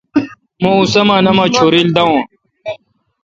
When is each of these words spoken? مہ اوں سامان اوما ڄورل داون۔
مہ 0.61 0.69
اوں 0.73 0.81
سامان 0.93 1.25
اوما 1.29 1.45
ڄورل 1.55 1.87
داون۔ 1.95 2.21